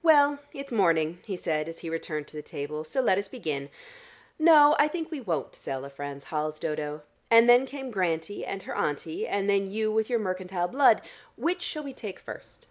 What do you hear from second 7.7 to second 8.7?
Grantie and